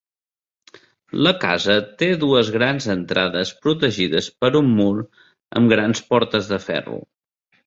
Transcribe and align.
La 1.25 1.33
casa 1.43 1.75
té 1.99 2.07
dues 2.23 2.49
grans 2.55 2.87
entrades 2.93 3.51
protegides 3.67 4.31
per 4.45 4.51
un 4.61 4.73
mur 4.81 4.91
amb 5.61 5.75
grans 5.77 6.03
portes 6.15 6.51
de 6.55 6.61
ferro. 6.69 6.99